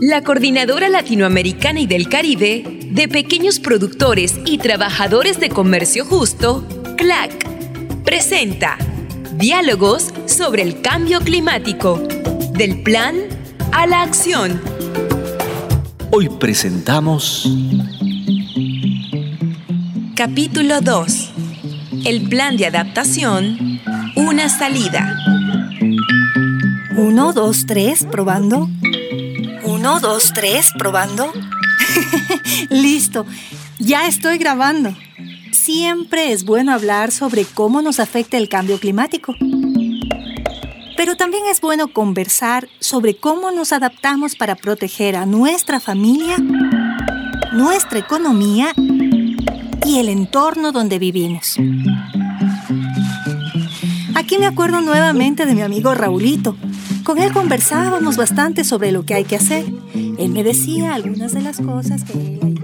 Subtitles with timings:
[0.00, 6.66] La Coordinadora Latinoamericana y del Caribe de Pequeños Productores y Trabajadores de Comercio Justo,
[6.96, 8.76] CLAC, presenta
[9.36, 11.98] Diálogos sobre el Cambio Climático,
[12.52, 13.16] del plan
[13.72, 14.60] a la acción.
[16.10, 17.48] Hoy presentamos...
[20.14, 21.30] Capítulo 2.
[22.04, 23.80] El plan de adaptación,
[24.14, 25.14] una salida.
[26.96, 28.70] Uno, dos, tres, probando.
[29.86, 31.32] Uno, dos, tres, probando.
[32.70, 33.24] Listo,
[33.78, 34.92] ya estoy grabando.
[35.52, 39.32] Siempre es bueno hablar sobre cómo nos afecta el cambio climático.
[40.96, 46.36] Pero también es bueno conversar sobre cómo nos adaptamos para proteger a nuestra familia,
[47.52, 48.74] nuestra economía
[49.86, 51.58] y el entorno donde vivimos.
[54.16, 56.56] Aquí me acuerdo nuevamente de mi amigo Raulito,
[57.06, 59.64] con él conversábamos bastante sobre lo que hay que hacer.
[59.94, 62.60] Él me decía algunas de las cosas que él...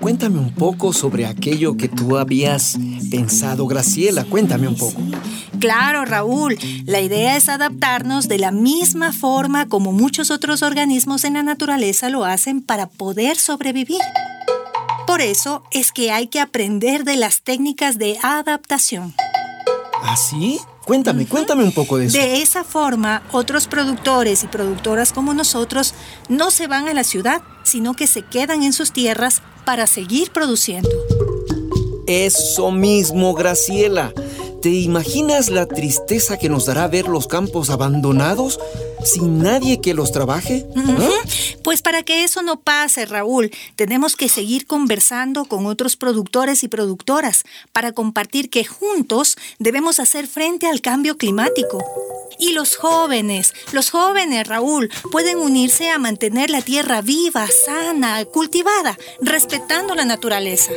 [0.00, 2.78] Cuéntame un poco sobre aquello que tú habías
[3.10, 4.24] pensado, Graciela.
[4.24, 5.02] Cuéntame un poco.
[5.58, 6.56] Claro, Raúl.
[6.86, 12.08] La idea es adaptarnos de la misma forma como muchos otros organismos en la naturaleza
[12.08, 14.00] lo hacen para poder sobrevivir.
[15.06, 19.14] Por eso es que hay que aprender de las técnicas de adaptación.
[20.02, 20.60] ¿Ah, sí?
[20.84, 22.18] Cuéntame, cuéntame un poco de eso.
[22.18, 25.94] De esa forma, otros productores y productoras como nosotros
[26.28, 30.30] no se van a la ciudad, sino que se quedan en sus tierras para seguir
[30.32, 30.88] produciendo.
[32.06, 34.12] Eso mismo, Graciela.
[34.62, 38.58] ¿Te imaginas la tristeza que nos dará ver los campos abandonados
[39.06, 40.66] sin nadie que los trabaje?
[41.62, 46.68] Pues para que eso no pase, Raúl, tenemos que seguir conversando con otros productores y
[46.68, 51.84] productoras para compartir que juntos debemos hacer frente al cambio climático.
[52.38, 58.98] Y los jóvenes, los jóvenes, Raúl, pueden unirse a mantener la tierra viva, sana, cultivada,
[59.20, 60.72] respetando la naturaleza.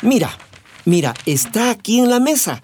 [0.00, 0.36] Mira,
[0.84, 2.62] Mira, está aquí en la mesa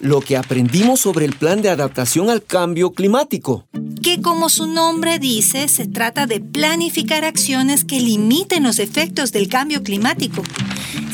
[0.00, 3.66] lo que aprendimos sobre el plan de adaptación al cambio climático.
[4.02, 9.48] Que como su nombre dice, se trata de planificar acciones que limiten los efectos del
[9.48, 10.42] cambio climático.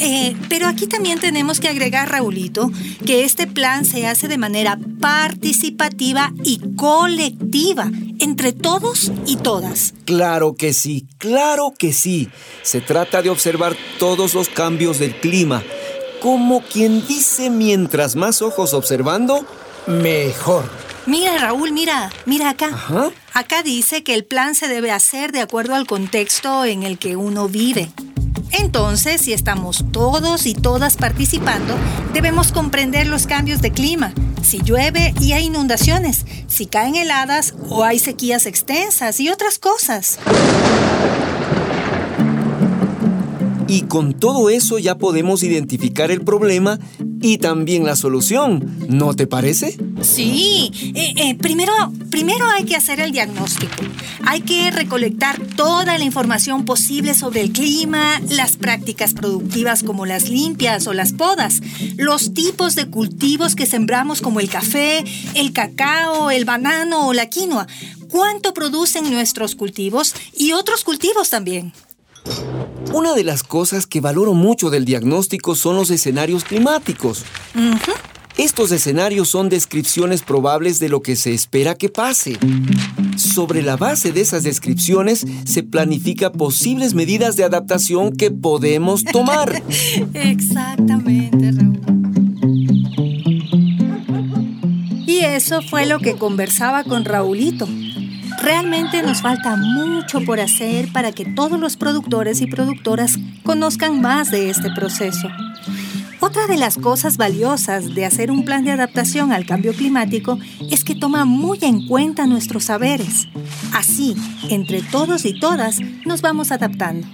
[0.01, 2.71] Eh, pero aquí también tenemos que agregar, Raulito,
[3.07, 9.95] que este plan se hace de manera participativa y colectiva, entre todos y todas.
[10.05, 12.29] Claro que sí, claro que sí.
[12.63, 15.63] Se trata de observar todos los cambios del clima
[16.23, 19.45] como quien dice mientras más ojos observando,
[19.89, 20.71] mejor.
[21.05, 22.71] Mira, Raúl, mira, mira acá.
[23.35, 27.17] Acá dice que el plan se debe hacer de acuerdo al contexto en el que
[27.17, 27.91] uno vive.
[28.53, 31.75] Entonces, si estamos todos y todas participando,
[32.13, 34.13] debemos comprender los cambios de clima.
[34.43, 40.19] Si llueve y hay inundaciones, si caen heladas o hay sequías extensas y otras cosas.
[43.73, 46.79] Y con todo eso ya podemos identificar el problema
[47.23, 49.79] y también la solución, ¿no te parece?
[50.03, 51.73] Sí, eh, eh, primero,
[52.11, 53.83] primero hay que hacer el diagnóstico.
[54.27, 60.29] Hay que recolectar toda la información posible sobre el clima, las prácticas productivas como las
[60.29, 61.63] limpias o las podas,
[61.97, 65.03] los tipos de cultivos que sembramos como el café,
[65.33, 67.67] el cacao, el banano o la quinoa,
[68.11, 71.73] cuánto producen nuestros cultivos y otros cultivos también.
[72.93, 77.25] Una de las cosas que valoro mucho del diagnóstico son los escenarios climáticos.
[78.37, 82.39] Estos escenarios son descripciones probables de lo que se espera que pase.
[83.17, 89.63] Sobre la base de esas descripciones se planifica posibles medidas de adaptación que podemos tomar.
[90.15, 91.81] Exactamente, Raúl.
[95.07, 97.69] Y eso fue lo que conversaba con Raulito.
[98.43, 104.33] Realmente nos falta mucho por hacer para que todos los productores y productoras conozcan más
[104.33, 105.29] de este proceso.
[106.19, 110.39] Otra de las cosas valiosas de hacer un plan de adaptación al cambio climático
[110.71, 113.29] es que toma muy en cuenta nuestros saberes.
[113.73, 114.17] Así,
[114.49, 117.07] entre todos y todas, nos vamos adaptando.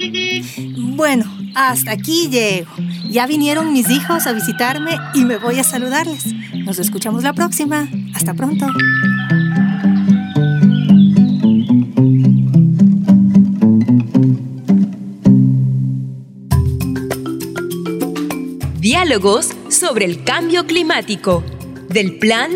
[0.77, 1.25] Bueno,
[1.55, 2.71] hasta aquí llego.
[3.11, 6.27] Ya vinieron mis hijos a visitarme y me voy a saludarles.
[6.55, 7.89] Nos escuchamos la próxima.
[8.15, 8.67] Hasta pronto.
[19.71, 21.43] Sobre el cambio climático.
[21.89, 22.51] Del plan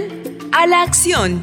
[0.52, 1.40] a la acción.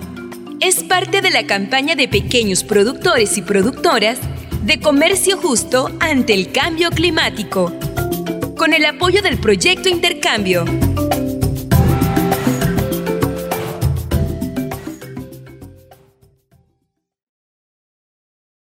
[0.60, 4.20] Es parte de la campaña de pequeños productores y productoras
[4.66, 7.74] de comercio justo ante el cambio climático.
[8.56, 10.66] Con el apoyo del proyecto Intercambio